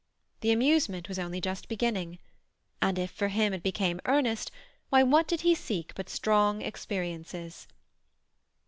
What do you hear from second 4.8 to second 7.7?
why what did he seek but strong experiences?